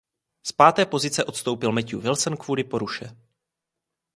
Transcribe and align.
Z 0.47 0.51
páté 0.51 0.85
pozice 0.85 1.23
odstoupil 1.23 1.71
Matthew 1.71 1.99
Wilson 2.01 2.37
kvůli 2.37 2.63
poruše. 2.63 3.17